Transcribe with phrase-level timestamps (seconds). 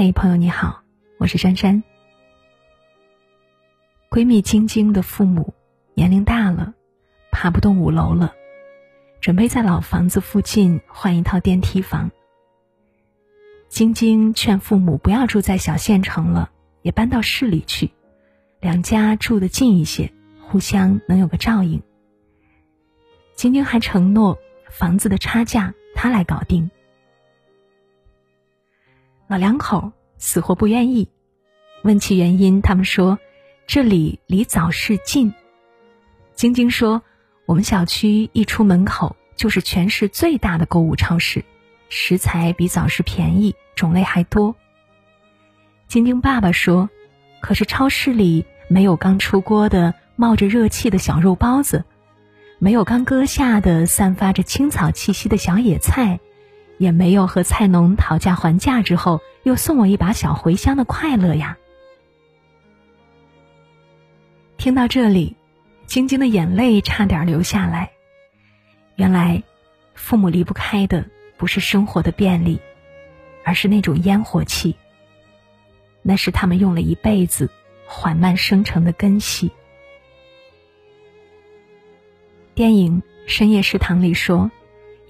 [0.00, 0.84] 嘿，朋友你好，
[1.18, 1.82] 我是珊珊。
[4.08, 5.54] 闺蜜晶晶的父母
[5.94, 6.72] 年龄大了，
[7.32, 8.32] 爬不动五楼了，
[9.20, 12.12] 准备在老房子附近换一套电梯房。
[13.68, 16.52] 晶晶劝父母不要住在小县城了，
[16.82, 17.90] 也搬到市里去，
[18.60, 21.82] 两家住得近一些，互相能有个照应。
[23.34, 24.38] 晶晶还承诺
[24.70, 26.70] 房子的差价她来搞定。
[29.28, 31.10] 老两口死活不愿意，
[31.84, 33.18] 问其原因，他们说
[33.66, 35.34] 这里离早市近。
[36.34, 37.02] 晶晶说，
[37.44, 41.44] 我们小区一出门口就是全市最大的购物超市，
[41.90, 44.56] 食材比早市便宜，种类还多。
[45.88, 46.88] 晶晶爸爸说，
[47.42, 51.84] 可是超市里没有刚出锅的冒着热气的小肉包子，
[52.58, 56.18] 没有刚割下的散发着青草气息的小野菜。
[56.78, 61.58] 也没有和菜农讨价还价之后又送我一把小茴香的快乐呀！
[64.56, 65.36] 听到这里，
[65.86, 67.90] 晶晶的眼泪差点流下来。
[68.96, 69.42] 原来，
[69.94, 71.04] 父母离不开的
[71.36, 72.60] 不是生活的便利，
[73.44, 74.76] 而是那种烟火气。
[76.02, 77.50] 那是他们用了一辈子
[77.86, 79.50] 缓慢生成的根系。
[82.54, 84.50] 电影《深夜食堂》里说，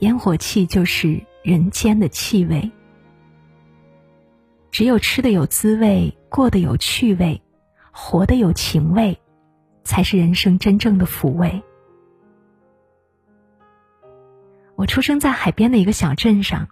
[0.00, 1.22] 烟火气就是。
[1.42, 2.70] 人间的气味，
[4.70, 7.40] 只有吃的有滋味，过得有趣味，
[7.92, 9.18] 活的有情味，
[9.84, 11.62] 才是人生真正的抚慰。
[14.74, 16.68] 我出生在海边的一个小镇上，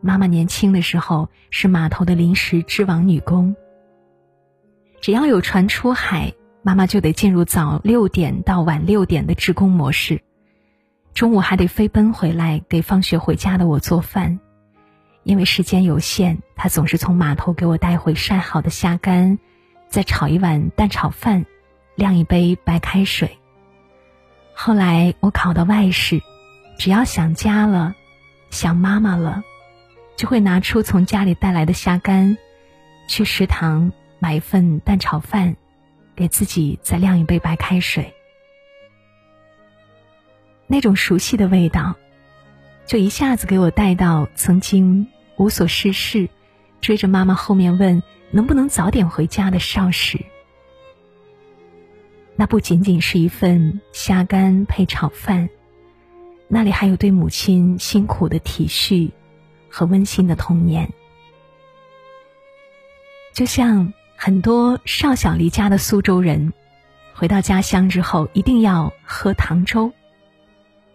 [0.00, 3.54] 妈妈年轻的时候是码头的临时织网女工。
[5.00, 10.20] 只要有船出海，妈妈就得进入早六点到晚六点的职工模式。
[11.16, 14.38] 中午还得飞奔回来给放学回家的我做饭，
[15.22, 19.38] 因为时间有限，他总是从码头给我带回晒好的虾干，
[19.88, 21.46] 再炒一碗蛋炒饭，
[21.94, 23.38] 晾一杯白开水。
[24.52, 26.20] 后来我考到外市，
[26.76, 27.94] 只要想家了，
[28.50, 29.42] 想妈妈了，
[30.16, 32.36] 就会拿出从家里带来的虾干，
[33.08, 35.56] 去食堂买一份蛋炒饭，
[36.14, 38.12] 给自己再晾一杯白开水。
[40.66, 41.94] 那种熟悉的味道，
[42.86, 46.28] 就一下子给我带到曾经无所事事，
[46.80, 50.18] 追着妈妈后面问能不能早点回家的少时。
[52.34, 55.48] 那不仅仅是一份虾干配炒饭，
[56.48, 59.10] 那里还有对母亲辛苦的体恤
[59.70, 60.92] 和温馨的童年。
[63.32, 66.52] 就像很多少小离家的苏州人，
[67.14, 69.92] 回到家乡之后一定要喝糖粥。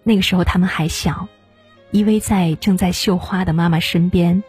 [0.03, 1.27] 那个时候他们还小，
[1.91, 4.43] 依偎在正在绣花的妈妈身边，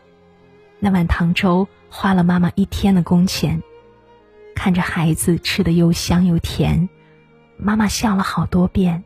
[0.78, 3.62] 那碗糖粥花了妈妈一天的工钱。
[4.54, 6.88] 看着孩子吃的又香又甜，
[7.56, 9.02] 妈妈笑了好多遍。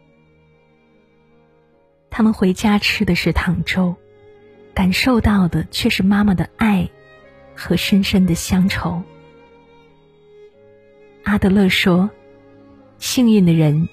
[2.10, 3.94] 他们回家吃的是糖粥，
[4.74, 6.88] 感受到的却是妈妈的爱
[7.54, 9.02] 和深深的乡愁。
[11.24, 12.08] 阿德勒说
[12.98, 13.88] ：“幸运的人，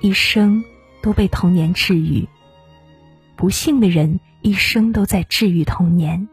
[0.00, 0.62] 一生。”
[1.06, 2.26] 都被童年治愈，
[3.36, 6.28] 不幸的人一生都在治愈童年。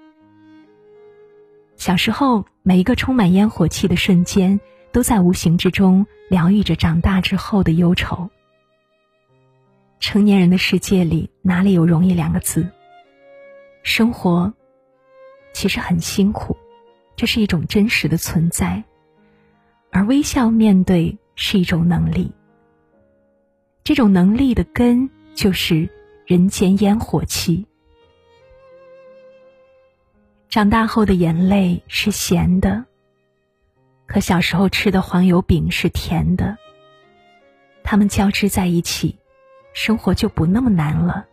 [1.76, 4.60] 小时候，每一个充满烟火气的瞬间，
[4.92, 8.32] 都在无形之中疗愈着长大之后的忧愁。
[10.00, 12.68] 成年人的世界里，哪里有容易两个字？
[13.84, 14.52] 生活
[15.54, 16.58] 其实很辛苦，
[17.16, 18.84] 这是一种真实的存在，
[19.92, 22.32] 而微笑面对是一种能力。
[23.84, 25.90] 这种能力的根就是
[26.26, 27.66] 人间烟火气。
[30.48, 32.86] 长大后的眼泪是咸的，
[34.06, 36.58] 可小时候吃的黄油饼是甜的。
[37.84, 39.18] 它们交织在一起，
[39.74, 41.26] 生活就不那么难了。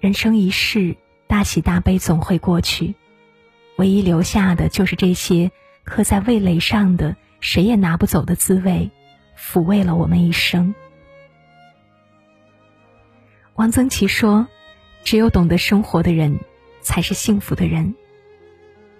[0.00, 0.96] 人生一世，
[1.28, 2.96] 大喜大悲总会过去，
[3.76, 5.52] 唯一留下的就是这些
[5.84, 8.90] 刻在味蕾上的、谁也拿不走的滋味。
[9.36, 10.74] 抚慰了我们一生。
[13.54, 14.46] 王曾祺说
[15.04, 16.40] ：“只有懂得生活的人，
[16.80, 17.94] 才是幸福的人；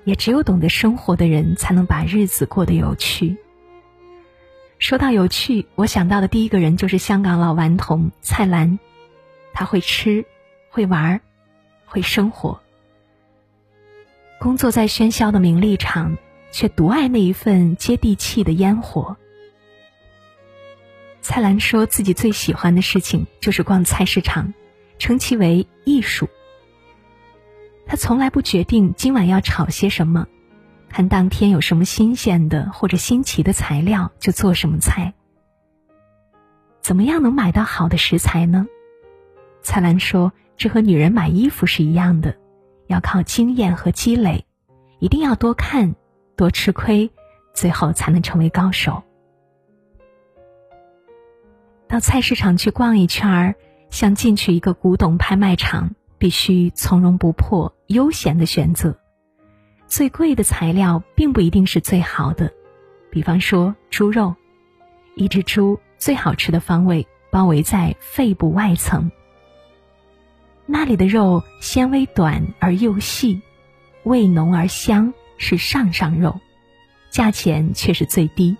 [0.04, 3.36] 也只有懂得生活的人，才能把日子过得有趣。”
[4.78, 8.78] 说到有趣，我想到的第一个人就是香港老顽童蔡澜。
[9.52, 10.26] 他会吃，
[10.68, 11.20] 会玩，
[11.86, 12.60] 会生活。
[14.38, 16.18] 工作在喧嚣的名利场，
[16.52, 19.16] 却独爱那一份接地气的烟火。
[21.28, 24.54] 蔡澜说自己最喜欢的事情就是逛菜市场，
[24.96, 26.28] 称其为艺术。
[27.84, 30.28] 他从来不决定今晚要炒些什么，
[30.88, 35.14] 看当天有什么新鲜的或者新奇的材料就做什么菜。
[36.80, 38.64] 怎么样能买到好的食材呢？
[39.62, 42.36] 蔡澜说：“这和女人买衣服是一样的，
[42.86, 44.46] 要靠经验和积累，
[45.00, 45.96] 一定要多看，
[46.36, 47.10] 多吃亏，
[47.52, 49.02] 最后才能成为高手。”
[51.88, 53.54] 到菜市场去逛一圈儿，
[53.90, 58.98] 像进去一个古董拍卖场，必须从容不迫、悠闲的选择。
[59.86, 62.52] 最贵的材料并不一定是最好的，
[63.08, 64.34] 比方说猪肉，
[65.14, 69.12] 一只猪最好吃的方位包围在肺部外层，
[70.66, 73.40] 那里的肉纤维短而又细，
[74.02, 76.40] 味浓而香，是上上肉，
[77.10, 78.56] 价钱却是最低。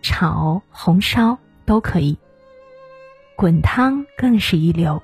[0.00, 1.38] 炒、红烧。
[1.64, 2.18] 都可以，
[3.36, 5.02] 滚汤更是一流。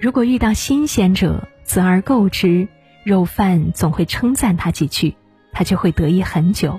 [0.00, 2.68] 如果遇到新鲜者，择而购之，
[3.04, 5.16] 肉贩总会称赞他几句，
[5.52, 6.78] 他就会得意很久。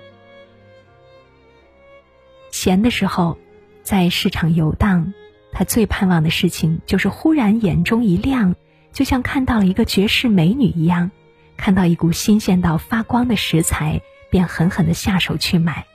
[2.52, 3.38] 闲的时候，
[3.84, 5.14] 在市场游荡，
[5.52, 8.56] 他最盼望的事情就是忽然眼中一亮，
[8.94, 11.12] 就像看到了一个绝世美女一样，
[11.58, 15.86] 看到一股新鲜到发光的食材，便狠狠的下手去买。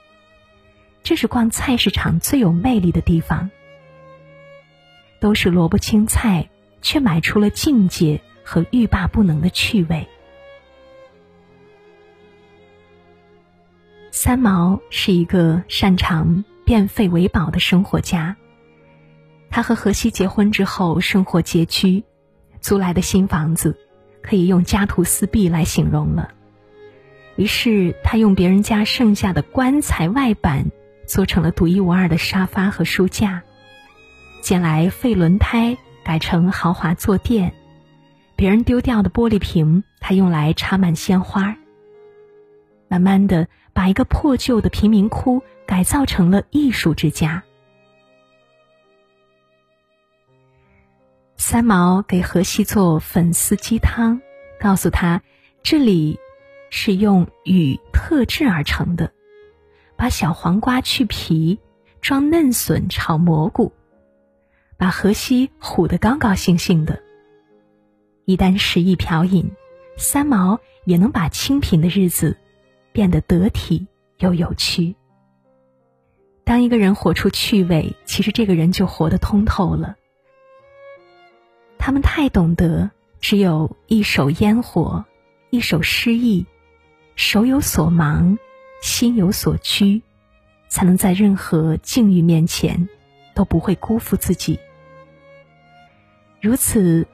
[1.05, 3.51] 这是逛菜市场最有魅力的地方。
[5.19, 6.49] 都是萝卜青菜，
[6.81, 10.07] 却买出了境界和欲罢不能的趣味。
[14.09, 18.35] 三毛是一个擅长变废为宝的生活家。
[19.51, 22.03] 他和荷西结婚之后，生活拮据，
[22.61, 23.77] 租来的新房子
[24.23, 26.33] 可以用家徒四壁来形容了。
[27.35, 30.71] 于是他用别人家剩下的棺材外板。
[31.05, 33.43] 做成了独一无二的沙发和书架，
[34.41, 37.53] 捡来废轮胎改成豪华坐垫，
[38.35, 41.55] 别人丢掉的玻璃瓶，他用来插满鲜花。
[42.87, 47.43] 慢慢的，把一个破旧的贫民窟改造成了艺术之家。
[51.37, 54.21] 三毛给荷西做粉丝鸡汤，
[54.59, 55.21] 告诉他，
[55.63, 56.19] 这里
[56.69, 59.11] 是用雨特制而成的。
[60.05, 61.57] 把小黄瓜去皮，
[61.99, 63.71] 装嫩笋炒蘑菇，
[64.77, 67.01] 把荷西唬得高高兴兴的。
[68.25, 69.49] 一旦食意瓢饮，
[69.97, 72.37] 三毛也能把清贫的日子
[72.91, 73.87] 变得得体
[74.19, 74.95] 又有趣。
[76.43, 79.95] 当一个人活出趣味，其实这个人就活得通透了。
[81.79, 85.03] 他们太懂得，只有一手烟火，
[85.49, 86.45] 一手诗意，
[87.15, 88.37] 手有所忙。
[88.81, 90.01] 心有所居，
[90.67, 92.87] 才能在任何境遇面前
[93.33, 94.59] 都不会辜负自己。
[96.41, 97.07] 如此，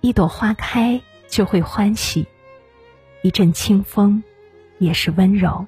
[0.00, 2.26] 一朵花开就会欢喜，
[3.22, 4.22] 一阵清风
[4.78, 5.66] 也是温柔。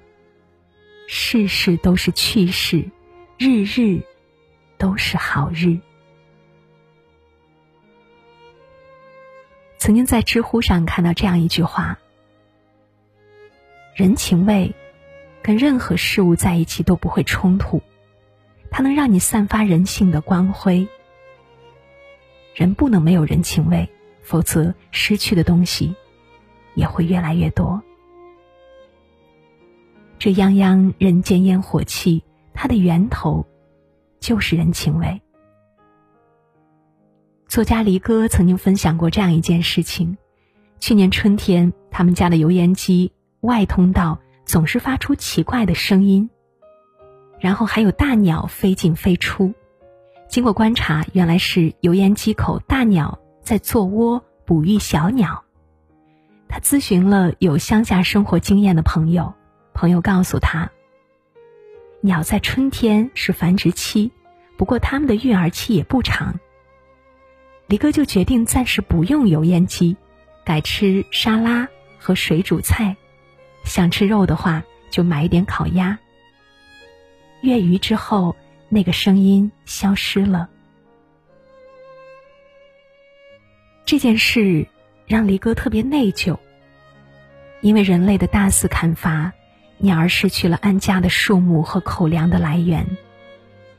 [1.07, 2.91] 事事都是趣事，
[3.39, 4.03] 日日
[4.79, 5.79] 都是好日。
[9.79, 11.99] 曾经在知乎上看到这样一句话：
[13.95, 14.75] 人情味。
[15.45, 17.83] 跟任何事物在一起都不会冲突，
[18.71, 20.89] 它能让你散发人性的光辉。
[22.55, 23.87] 人不能没有人情味，
[24.23, 25.95] 否则失去的东西
[26.75, 27.83] 也会越来越多。
[30.19, 32.25] 这泱泱人间烟火气，
[32.55, 33.47] 它的源头
[34.21, 35.21] 就是人情味。
[37.49, 40.17] 作家离歌曾经分享过这样一件事情：
[40.81, 44.19] 去年春天，他们家的油烟机外通道。
[44.45, 46.31] 总是发出奇怪的声音，
[47.41, 49.55] 然后还有大鸟飞进飞出。
[50.29, 55.45] 经过观察，原来是油烟机口大鸟在做窝哺育小鸟。
[56.49, 59.35] 他咨询了有乡下生活经验的朋友，
[59.73, 60.71] 朋友告诉他，
[62.01, 64.13] 鸟在春天是繁殖期，
[64.57, 66.39] 不过它们的育儿期也不长。
[67.67, 69.97] 李哥就决定暂时不用油烟机，
[70.45, 72.97] 改吃沙拉和水煮菜。
[73.65, 75.99] 想吃肉的话，就买一点烤鸭。
[77.41, 78.37] 月余之后，
[78.69, 80.49] 那个声音消失了。
[83.85, 84.67] 这件事
[85.07, 86.39] 让离哥特别内疚，
[87.61, 89.33] 因为人类的大肆砍伐，
[89.77, 92.97] 鸟儿失去了安家的树木和口粮的来源。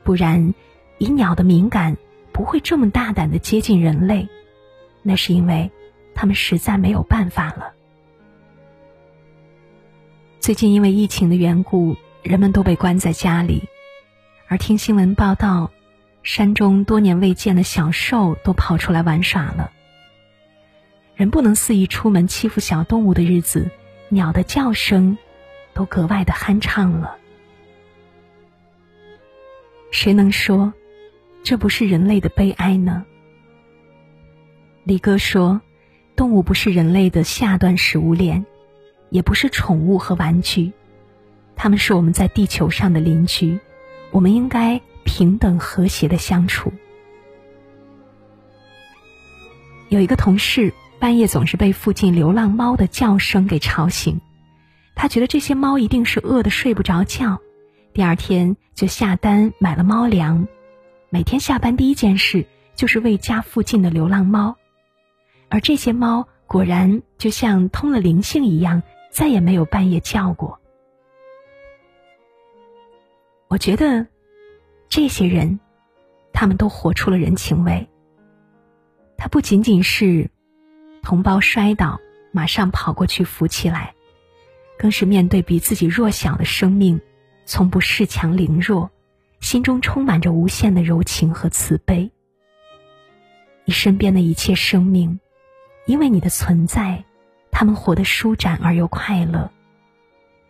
[0.04, 0.54] 不然，
[1.00, 1.98] 以鸟的敏感，
[2.32, 4.28] 不会这么大胆的接近人类。
[5.02, 5.72] 那是因为，
[6.14, 7.74] 他们实在没有办法了。
[10.46, 13.64] 最近因为疫情的缘故，人们都被关在家里，
[14.48, 15.72] 而听新闻报道，
[16.22, 19.72] 山中多年未见的小兽都跑出来玩耍了。
[21.16, 23.72] 人不能肆意出门欺负小动物的日子，
[24.10, 25.18] 鸟的叫声
[25.74, 27.18] 都格外的酣畅了。
[29.90, 30.72] 谁能说，
[31.44, 33.04] 这不是人类的悲哀呢？
[34.84, 35.60] 李哥说，
[36.16, 38.46] 动物不是人类的下段食物链，
[39.16, 40.74] 也不是宠物和玩具，
[41.56, 43.62] 他们是我们在地球上的邻居，
[44.12, 46.74] 我们应该平等和谐的相处。
[49.88, 54.20] 有一个同事半夜总是被附近流浪猫的叫声给吵醒，
[54.96, 57.40] 他觉得这些猫一定是饿得睡不着觉，
[57.94, 60.46] 第二天就下单买了猫粮，
[61.10, 62.46] 每天下班第一件事
[62.76, 64.58] 就是喂家附近的流浪猫，
[65.48, 68.84] 而这些猫果然就像通了灵性一样，
[69.16, 70.60] 再也没有半夜叫过。
[73.48, 74.06] 我觉得，
[74.90, 75.58] 这些人，
[76.34, 77.88] 他们都活出了人情味。
[79.18, 80.30] 他不仅仅是
[81.02, 81.98] 同胞摔倒
[82.34, 83.96] 马上跑过去扶起来，
[84.78, 87.00] 更是面对比自己弱小的生命，
[87.46, 88.92] 从不恃强凌弱，
[89.40, 92.12] 心中充满着无限的柔情和慈悲。
[93.64, 95.22] 你身边的一切生命，
[95.86, 97.06] 因为你的存在，
[97.58, 99.50] 他们活得舒展而又快乐，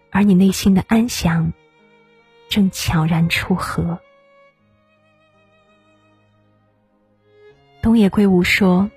[0.09, 1.53] 而你内心的安详，
[2.49, 3.99] 正悄然出河。
[7.83, 8.89] 东野圭吾说：“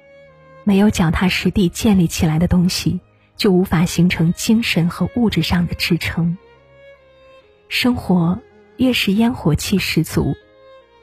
[0.64, 3.00] 没有脚踏实地建立起来的东西，
[3.36, 6.38] 就无法形成精神和物质上的支撑。
[7.68, 8.40] 生活
[8.78, 10.34] 越是烟火气十足，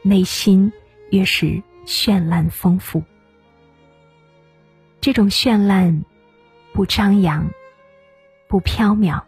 [0.01, 0.74] 内心
[1.12, 3.03] 越是绚烂丰富。
[5.01, 6.03] 这种绚烂，
[6.75, 7.50] 不张扬，
[8.50, 9.22] 不飘渺，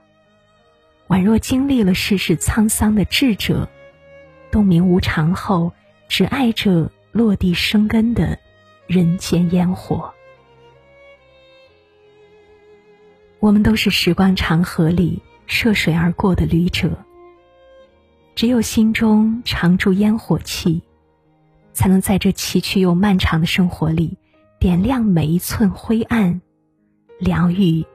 [1.08, 3.70] 宛若经历了世事沧桑的智者，
[4.52, 5.72] 洞明无常后，
[6.10, 8.38] 只爱着落地生根的。”
[8.86, 10.14] 人间烟火，
[13.40, 16.98] 我们都是时光长河里涉水而过的旅者。
[18.34, 20.82] 只有心中常驻烟火气，
[21.74, 24.18] 才能在这崎岖又漫长的生活里，
[24.58, 26.42] 点亮每一寸灰暗，
[27.20, 27.86] 疗愈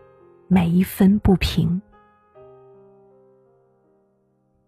[0.49, 1.81] 每一分不平。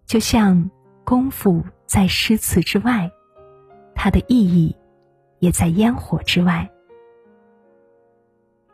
[0.07, 0.71] 就像
[1.05, 3.11] 功夫在诗词之外，
[3.95, 4.77] 它的意义。
[5.41, 6.71] 也在烟火之外。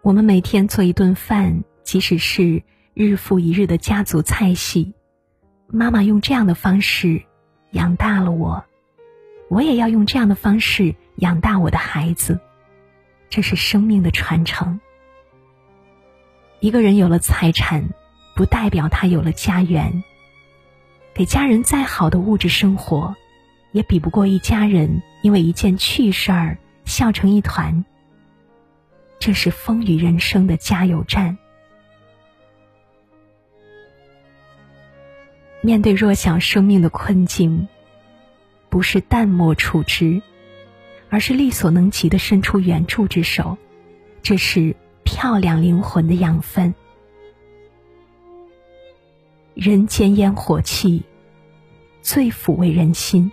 [0.02, 2.62] 我们每天做一顿饭，即使是
[2.94, 4.94] 日复一日的家族菜系，
[5.66, 7.20] 妈妈用这样的方式
[7.72, 8.64] 养大了我，
[9.49, 12.38] 我也要用这样的方式养大我的孩子。
[13.28, 14.80] 这是生命的传承。
[16.61, 17.88] 一个人有了财产，
[18.37, 20.05] 不代表他有了家园。
[21.14, 23.17] 给家人再好的物质生活。
[23.73, 27.85] 也比不过一家人因为一件趣事儿笑成一团。
[29.21, 31.38] 这是风雨人生的加油站。
[35.61, 37.69] 面对弱小生命的困境，
[38.71, 40.21] 不是淡漠处之，
[41.09, 43.57] 而是力所能及的伸出援助之手。
[44.21, 46.75] 这是漂亮灵魂的养分。
[49.54, 51.02] 人间烟火气，
[52.00, 53.30] 最抚慰人心。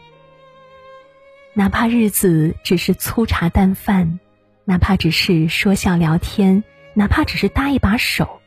[1.53, 4.19] 哪怕日子只是粗茶淡饭，
[4.65, 8.41] 哪怕只是说笑聊天，哪怕只是搭一把手，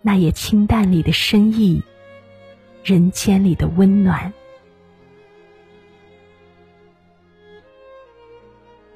[0.00, 1.82] 那也清淡里的深意，
[2.84, 4.32] 人间里的温暖。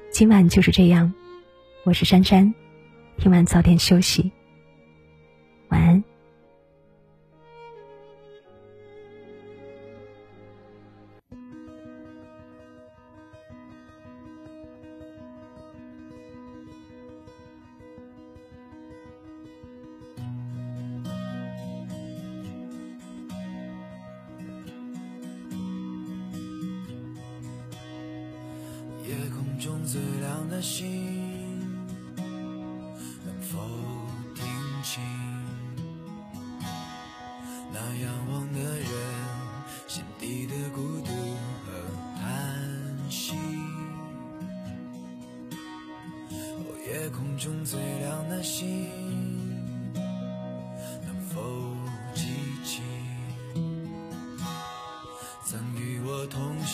[0.09, 1.13] 今晚就是这样，
[1.83, 2.55] 我是珊珊，
[3.17, 4.31] 听完早点休息，
[5.69, 6.03] 晚安。
[29.03, 31.16] 夜空中最亮的星，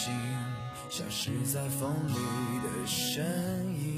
[0.04, 0.14] 心？
[0.90, 2.14] 消失在风里
[2.62, 3.24] 的身
[3.74, 3.93] 影。